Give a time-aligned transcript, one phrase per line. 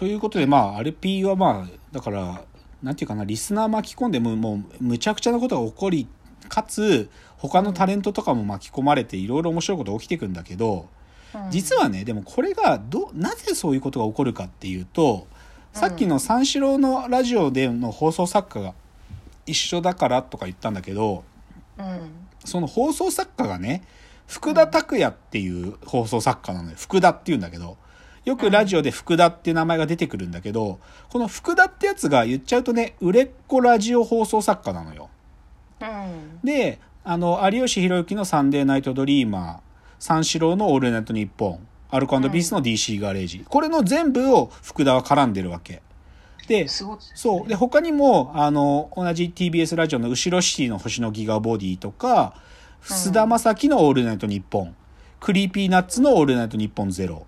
[0.00, 2.42] ということでまあ RP はまあだから
[2.82, 6.08] なんていうかなリスナー巻き込んでももうむちゃくちゃなことが起こり
[6.48, 10.88] かつ他のタレントとかも巻き込まれていろいろ面白いこと起きてくんだけど、
[11.50, 15.26] 実はねでもこれがどなぜそういうことが起こるかっていうと
[15.74, 18.72] さっきの三四郎のラジオでの放送作家が
[19.44, 21.24] 一緒だからとか言ったんだけど、
[21.78, 21.86] うん。
[22.46, 23.82] その放送作家がね
[24.26, 26.76] 福田拓也っていう放送作家なのよ。
[26.78, 27.76] 福田っていうんだけど
[28.24, 35.08] よくラジオで福田って名前が出てくるんだけどこの福田ってやつが言っちゃうとね売れっ子ラジオ放送作家なのよ。
[35.80, 39.58] うんであの有吉弘行の「サンデーナイトドリーマー」
[39.98, 45.82] 三四郎の「オールナイトニッポン」アルコピースの DC ガレージ、これの全部を福田は絡んでるわけ。
[46.46, 46.98] でそ
[47.44, 47.48] う。
[47.48, 52.34] で、他にも、あの、同じ TBS ラジオの後ろシティの星のギガボディとか、
[52.82, 54.74] 須田正樹のオールナイトニッポン、
[55.18, 57.26] Creepy Nuts のオールナイトニッポンゼロ、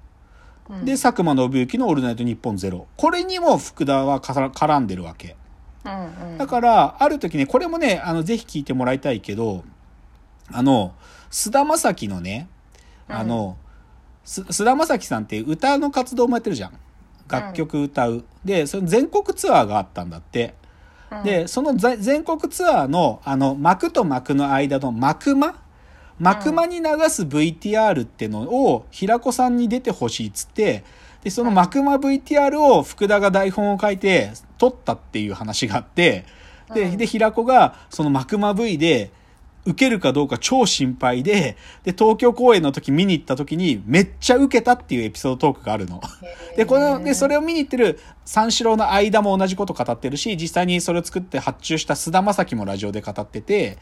[0.70, 2.86] うんで、佐久間宣行のオールナイトニッポンゼロ。
[2.96, 5.36] これにも福田はから絡んでるわけ。
[5.84, 9.64] うんうんだから、ある時ね、これもね、あの、ぜひ聞いてもらいたいけど、
[10.50, 10.94] あの、
[11.30, 12.48] 菅田将暉のね、
[13.08, 13.56] あの、
[14.24, 16.72] す菅田将暉さんって歌の活動もやってるじゃん。
[17.28, 18.24] 楽曲歌う。
[18.44, 20.54] で、その全国ツアーがあったんだって。
[21.10, 25.54] うんで、そのぜ全国ツアーの、あの、幕と幕の間の幕間
[26.22, 30.84] 幕間に流す VTR ってのを平子さんに出てほしいっつって、
[31.24, 36.24] で、その幕間 VTR を福田が台本を書いて撮ったっていう話があって、
[36.72, 39.10] で、うんで、平子がその幕間 V で
[39.64, 46.00] 受けるかどうか超心配で、で、東京公演の時見に行った時にめっちゃ受けたっていうエピソードトークがあるの。
[46.56, 53.78] で、この、で、それを見に行ってる三四郎の間も同じこと語ってるし、実際にそれを作って発注した菅田将暉もラジオで語ってて、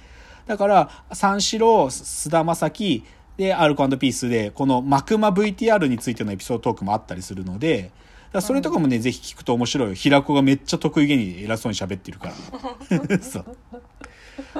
[0.47, 3.05] だから、三四郎、菅田将暉、
[3.37, 7.91] で、アルコピースで、この幕間 VTR についてのエピソードトークもあったりするので、
[8.33, 9.95] だそれとかもね、ぜひ聞くと面白いよ。
[9.95, 13.19] 平子がめっちゃ得意げに偉そうに喋ってるから。
[13.23, 13.45] そう。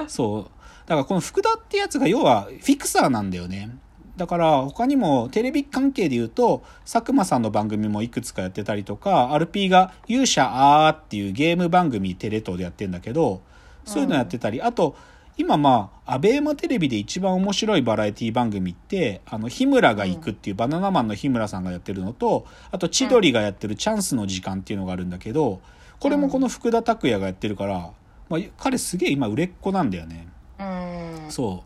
[0.07, 0.43] そう。
[0.87, 3.69] だからこの福田ってやつが要はフィクサーなんだよね。
[4.17, 13.41] だから他にもテレビ関係で言うと佐久間さんの番組もいくつかやってたりとか RP が「勇者あー」っていうゲーム番組テレ東でやってんだけど
[13.85, 14.95] そういうのやってたり、あと
[15.41, 25.61] 今まあアベーマテレビで一番面白いバラエティ番組ってあの日村が行くっていうバナナマンの日村さんがやってるのとあと千鳥がやってるチャンスの時間っていうのがあるんだけど
[26.01, 27.91] これもこの福田拓也がやってるから、
[28.27, 30.27] まあ、彼すげえ今売れっ子なんだよね。
[30.59, 31.63] うんそ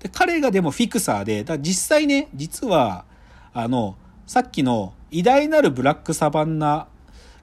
[0.00, 0.02] う。
[0.02, 3.04] で、彼がでもフィクサーで、だ実際ね、実は、
[3.52, 3.96] あの、
[4.26, 6.88] さっきの偉大なるブラックサバンナ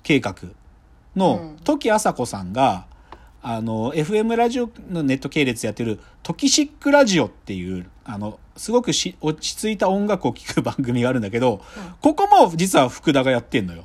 [0.03, 0.35] 計画
[1.15, 2.85] のうん時あさこさんが、
[3.47, 11.61] あの、FM ラジオのネット系列やってる、トキシックラジオっていう、あの、すごくし落ち着いた音楽を聴く番組があるんだけど、
[12.01, 13.83] ここも実は福田がやってんのよ。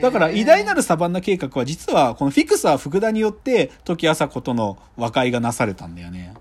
[0.00, 6.34] だから、偉大なるサバンナ計画は実は、このフィクサー福田によって、時あさことの和解がなされたんだよね。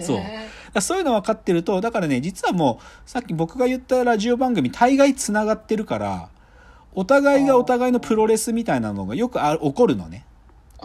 [0.00, 6.28] そうそういうの分かってると、だからね、実はもう、さっき僕が言ったラジオ番組、大概繋がってるから、
[6.94, 10.24] お互いがお互いのプロレスみたいなのがよくあ起こるのね。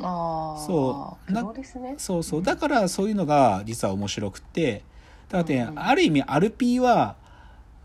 [0.02, 1.34] ああそう。
[1.80, 1.96] ね。
[1.98, 2.44] そうそう。
[2.44, 4.84] だからそういうのが実は面白くって、
[5.30, 5.80] だからね、うんうん。
[5.80, 7.16] ある意味アルピーは、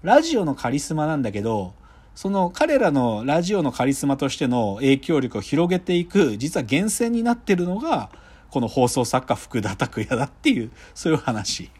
[0.02, 1.74] ラジオのカリスマなんだけど、
[2.14, 8.10] その彼らのラジオのカリスマとしての影響力を広げていく、実は源泉になってるのが、
[8.50, 11.70] この放送作家福田拓也だっていう、そういう話。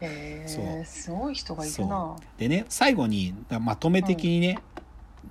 [0.00, 0.44] え
[0.84, 2.38] すごい人がいるそなう。
[2.38, 4.58] でね最後にまとめ的にね、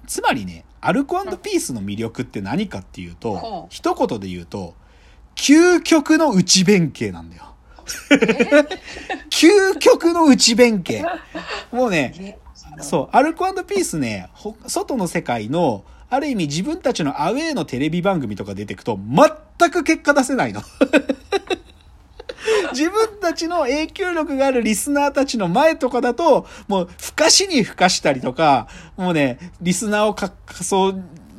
[0.07, 3.65] つまりねアルコピースの魅力って何かっていうと、う。
[3.67, 4.75] ん一言で言うと
[5.35, 7.43] 究極の内弁慶なんだよ。
[9.29, 11.03] 究極の内弁慶。
[11.71, 12.43] もうねえ
[12.81, 18.99] そうアルコピースねほ外の世界のある意味自分たちのアウェーのテレビ番組とか出てくと
[19.59, 20.61] 全く結果出せないの
[22.71, 28.67] 自分たちの影響力があるリスナーたちの前とかだと、もう、ふかしにふかしたりとか、
[28.97, 30.93] もうね、リスナーをか仮想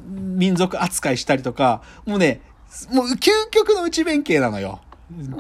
[0.09, 2.41] 民族扱いしたりとか、もうね、
[2.91, 4.81] もう究極の内弁慶なのよ。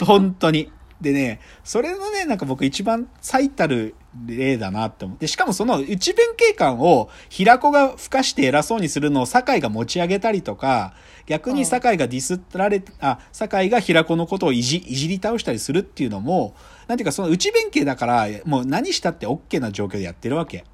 [0.00, 0.70] 本当に。
[1.04, 10.94] でね、それのね、なんか僕一番最たる例だなって思って、しかもその内弁慶感を平子がふかして偉そうにするのを酒井が持ち上げたりとか、
[11.26, 16.56] 逆に酒井がディスられ、あ、酒井が平子のことをいじ、いじり倒したりするっていうのも、
[16.88, 20.64] なんていうかその内弁慶だから、もう何したって OK な状況でやってるわけ。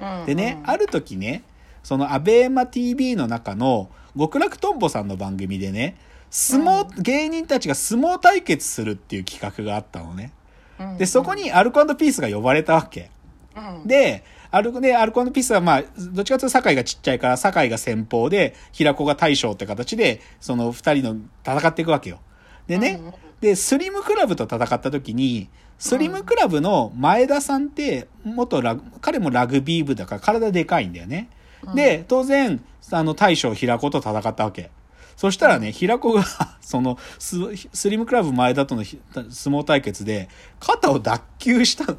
[0.00, 1.44] うんでね、うんある時ね、
[1.82, 5.98] そのアベーマ TV の中の極楽とんぼさんの番組でね、
[6.36, 10.32] 相撲、芸人たちが相撲対決するっていう企画があったのね。
[10.80, 13.12] うんで、そこにアルコピースが呼ばれたわけ。
[13.56, 21.16] うんで、アルコね、アルコピースはまあ、どっちかというと酒井がちっちゃいから、酒井が先方で、平子が大将って形で、その二人の
[21.46, 22.18] 戦っていくわけよ。
[22.66, 25.48] でね、うんうんで、スリムクラブと戦った時に、
[25.78, 31.28] スリムクラブの前田さんって、元ラグ、彼もラグビー部だから体でかいんだよね。
[31.74, 32.60] で、当然、
[32.90, 34.70] あの、大将平子と戦ったわけ。
[35.16, 36.24] そしたらね、平子が、
[36.60, 37.36] その、ス
[37.72, 40.28] スリムクラブ前田とのひ相撲対決で、
[40.60, 41.92] 肩を脱臼したの。
[41.92, 41.98] ね。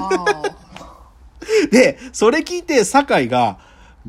[0.00, 0.42] わ
[1.70, 3.58] で、それ聞いて、酒井が、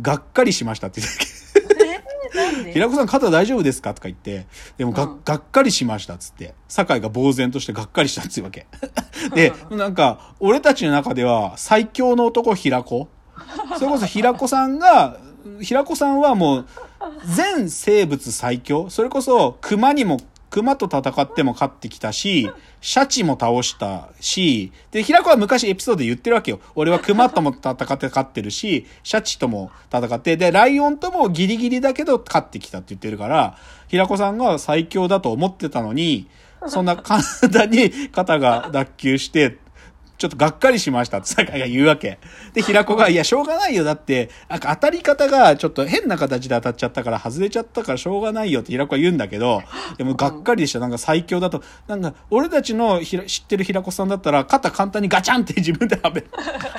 [0.02, 2.04] がっかりしましたって言ってーえ？
[2.34, 2.72] ー、なんで？
[2.74, 3.94] 平子さん肩大丈夫ですか？
[3.94, 4.48] とか言って、
[4.78, 5.22] でもが,、うん。
[5.24, 8.68] がっかりしましたっつって、酒井が呆然としてがっかりしたっつうわけ。
[9.36, 13.08] で、なんか、俺たちの中では最強の男平子。
[13.78, 15.18] それこそ平子さんが、
[15.62, 16.66] 平子さんはもう、
[17.26, 20.20] 全生物最強それこそ、熊にも、
[20.50, 22.50] 熊と戦っても勝ってきたし、
[22.82, 26.60] シャチも倒したし、で、平子は昔エピソードで言ってるわけよ。
[26.76, 33.58] 俺は熊とも戦って勝ってるし、シャチとも戦って、で、ライオンともギリギリだけど勝ってきたって言ってるから、
[33.88, 36.28] 平子さんが最強だと思ってたのに、
[36.68, 39.58] そんな簡単に肩が脱臼して、
[40.22, 42.20] ちょっとがっかりしましたって酒井が言うわけ。
[42.54, 43.84] で、平子が、いや、しょうがないよ。
[43.84, 49.64] だって、なんか当たり方がちょっと変な形で当たっちゃったから外れちゃったからしょうがないよって平子は言うんだけど、
[49.98, 50.80] でもがっかりでした。
[50.80, 51.64] なんか最強だと。
[51.88, 56.24] なんか、俺たちのひら知ってる平子さんだったら、肩簡単にガチャンって自分ではめ、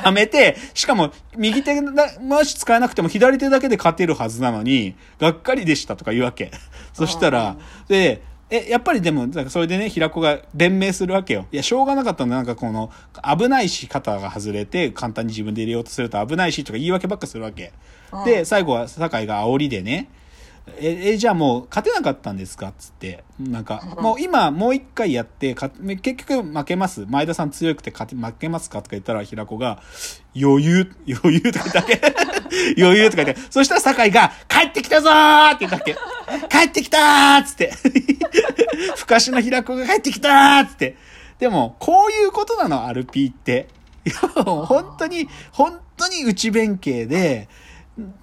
[0.04, 6.52] はめて、しかも、右手だ回し使えなくても左手だけで勝てるはずなのに、がっかりでしたとか言うわけ。
[6.92, 7.56] そしたら、
[7.88, 8.22] で、
[8.54, 11.46] え、やっぱりでも、なんかそれでね、平子が弁明するわけよ。
[11.50, 12.36] いや、しょうがなかったんだ。
[12.36, 12.90] なんかこの、
[13.36, 17.72] 危ないし、肩が外れて、簡単に自分で入れようとすると危ないし、とか言い訳ばっかするわけ。
[18.12, 20.10] うんで、最後は酒井が煽りでね、
[20.78, 22.72] え、え、じゃあもう勝てなかったんですか？
[22.78, 23.24] つって。
[23.40, 27.04] なんか、もう今もう一回やって、か結局負けます。
[27.08, 28.78] 前田さん強くて勝て負けますか？
[28.78, 29.82] とか言ったら、平子が、
[30.40, 32.00] 余裕、余裕とか言ったわけ。
[32.80, 33.42] 余裕とか言って。
[33.50, 35.96] そしたら酒井が、帰ってきたぞーって言ったわけ。
[36.48, 37.72] 帰ってきたーっつって。
[38.96, 40.96] ふかしの平子が帰ってきたーっつって。
[41.38, 43.68] でも、こういうことなの、アルピーって。
[44.44, 47.48] 本当に、本当に内弁慶で、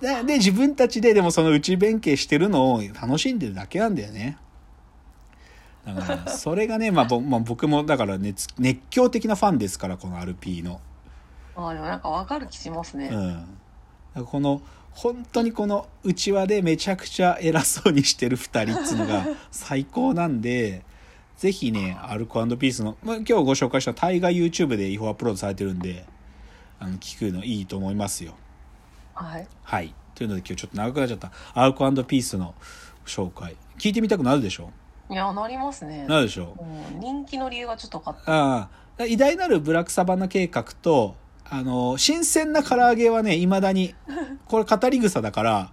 [0.01, 4.37] で、で自分たちででもその内弁慶してるのを楽しんでるだけなんだよね。
[5.85, 10.81] だから、それがね、まあ、ぼまあ、僕もだから熱熱狂的なファンですから、この RP の。
[11.55, 13.09] あーでもなんかわかる気しますね。
[14.15, 14.25] うん。
[14.25, 14.61] この、
[14.91, 20.83] 本当にこの内輪でめちゃくちゃ偉そうにしてる二人っつうのが 最高なんで、
[21.37, 26.05] ぜひね、アルコピースの、まあ、今日ご紹介したタイガー YouTube で違法アップロードされてるんで、
[26.79, 28.33] あの、聞くのいいと思いますよ。
[29.13, 29.47] はい。
[29.63, 29.93] はい。
[30.15, 32.53] というので今日ちょっと長くなっちゃったアルコピースの
[33.05, 33.55] 紹介。
[33.77, 34.69] 聞いてみたくなるでしょ？
[35.09, 36.05] いや、なりますね。
[36.07, 36.55] なるでしょ？
[36.59, 38.31] うん人気の理由がちょっと分かった。
[38.33, 39.05] ああ。
[39.05, 41.15] 偉大なるブラックサバナ計画と、
[41.49, 43.95] あの、新鮮な唐揚げはね、未だに、
[44.45, 45.71] これ語り草だから、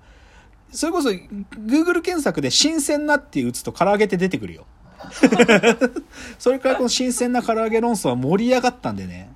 [0.70, 4.66] それこそ、Google 検索で新鮮なって打つと唐揚げって出てくるよ。
[6.38, 9.30] それからこの新鮮な唐揚げ論争は盛り上がったんでね。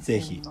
[0.00, 0.42] ぜひ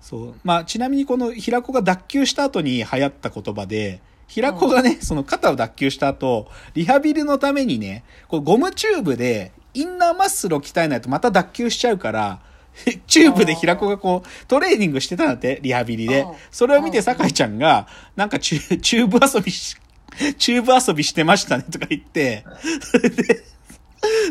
[0.00, 0.34] そう。
[0.44, 12.40] まあ、ちなみにこの平子が脱臼した後に流行った言葉で、平子がね、その肩を脱臼した後、リハビリのためにね、こうゴムチューブでインナーマッスルを鍛えないとまた脱臼しちゃうから、
[13.06, 16.22] チューブで平子がこう、トレーニングしてたんだって、リハビリで。
[16.22, 16.34] うん。
[16.50, 19.76] それを見て酒井ちゃんが、なんかチュチューブ遊びし、
[20.38, 22.44] チューブ遊びしてましたねとか言って、
[22.80, 23.44] そ れで、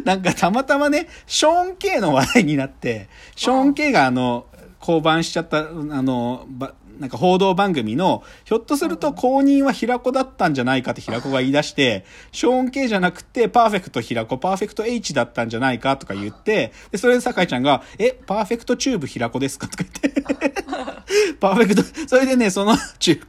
[0.06, 4.46] なんかたまたまね、ショーンKの話題になって、ショーンKがあの、
[4.80, 20.22] 降板しちゃった、あの、ばなんか報道番組の、ひょっとすると後任は平子だったんじゃないかって平子が言い出して、ショーンKじゃなくて、パーフェクト平子、パーフェクト H だったんじゃないかとか言って、で、それで酒井ちゃんが、え、パーフェクトチューブ平子ですかとか言って、
[21.40, 23.22] パーフェクト、それでね、その、チュ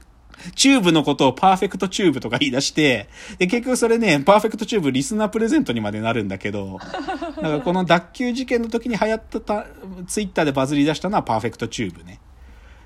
[0.54, 6.78] チューブのことをパーフェクトチューブとか言い出して、で、結局それね、パーフェクトチューブリスナープレゼントにまでなるんだけど、
[7.37, 9.66] だからこの脱臼事件の時に流行ったた、
[10.06, 12.21] ツイッターでバズり出したのはパーフェクトチューブね。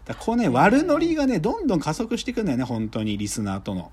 [0.09, 3.93] だこうね、悪ノリがね、どんどん加速していくんだよね、本当に、リスナーとの。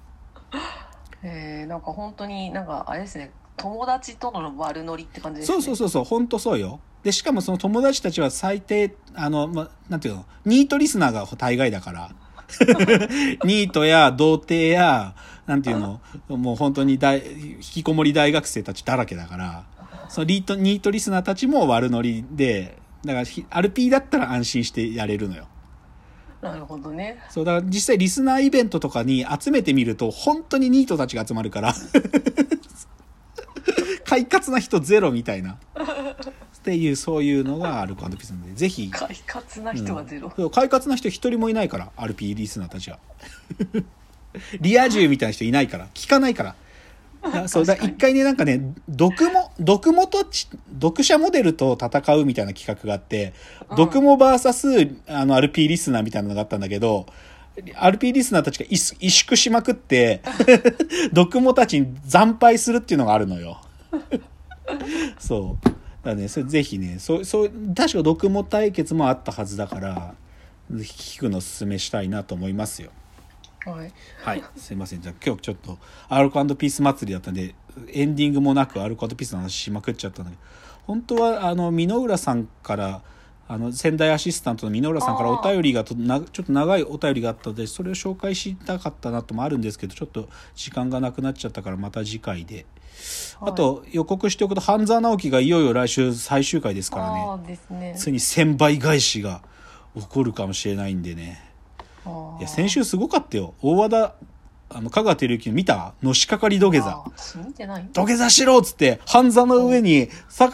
[1.23, 6.79] えー、なんか本当になんかあれですね友達との悪ノリって感じですねそうそうそうそう、本当そうよ。
[7.03, 12.11] で、しかもその友達たちは最低、あの、ま、なんていうの、ニートリスナーが大概だから。
[13.43, 15.15] ニートや童貞や、
[15.47, 19.65] なんていうの、もう本当に大、引きこもり大学生たちだらけだから、
[20.09, 25.47] そのリート、ニートリスナーたちも悪ノリで、だからひ、RP だったら安心してやれるのよ。
[26.51, 27.19] なるほどね。
[27.29, 31.73] そう、だから実際リスナーイベントとかに集めてみると、本当にニートたちが集まるから、
[34.05, 35.53] 快活な人ゼロみたいな。
[35.53, 35.57] っ
[36.65, 38.53] ていうそういうのがアルコピースなので。
[38.53, 38.89] ぜひ。
[38.89, 42.97] 快活な人がゼロ、そう快活な人一人もいないから RP リスナーたちは。
[44.59, 45.87] リア充みたいな人いないから。
[45.93, 46.49] 聞かないから。
[46.49, 46.55] あ
[47.47, 53.33] そうだ一回ねなんかね読モ読モとち読者モデルと戦うみたいな企画があって、
[53.69, 53.77] うん。
[53.77, 57.05] 読モ VS あの RP リスナーみたいなのがあったんだけど
[57.57, 60.21] RP リスナーたちが萎萎縮しまくって
[61.15, 63.61] 読モたちに惨敗するっていうのがあるのよ。
[65.19, 65.75] そう。
[66.05, 70.15] だねそれぜひねそうそう確か読モ対決もあったはずだから
[70.71, 72.91] ぜひ聞くのおすすめしたいなと思いますよ
[73.71, 73.91] はい
[74.21, 75.01] はい、すいません。
[75.01, 77.55] じゃあ今日ちょっとアルコピース祭りだったんで、
[77.91, 80.43] エンディングもなくアルコピースの話しまくっちゃったんだけど、
[80.85, 83.01] 本当はあの、箕浦さんから、
[83.47, 92.65] あの、仙台アシスタントの箕浦さんからお便りがとな、ちょっと長いお便りがあったので、それを紹介したかったなともあるんですけど、ちょっと時間がなくなっちゃったからまた次回で。
[93.41, 97.91] あと予告しておくと、半沢直樹がいよいよ来週最終回ですからね。
[97.91, 99.41] ねついに1000倍返しが
[99.95, 101.44] 起こるかもしれないんでね。
[102.39, 103.53] いや先週すごかったよ。
[103.61, 104.15] 大和田
[104.69, 105.93] あの香川照之の見た？
[106.01, 107.03] のしかかり土下座。
[107.93, 110.49] 土下座しろっつって半座の上に香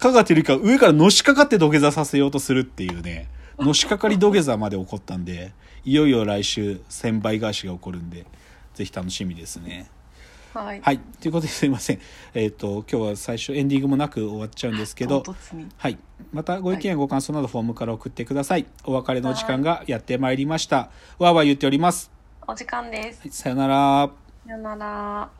[0.00, 3.28] 川照之が上からのしかかって土下座させようとするっていうね。
[3.58, 5.52] のしかかり土下座まで起こったんで
[5.84, 8.24] いよいよ来週1000倍返しが起こるんで
[8.74, 9.90] ぜひ楽しみですね
[10.54, 12.00] はい、はいということですいません
[12.34, 15.22] えっ、と今日は最初エンディングもなく終わっちゃうんですけど
[15.76, 15.98] はい。
[16.32, 18.66] またご意見やご感想などフォームから送ってください。
[18.84, 20.90] お別れの時間がやってまいりました。
[21.18, 22.10] わーわー言っております。
[22.46, 24.10] お時間ですさよなら。
[24.46, 25.39] さよなら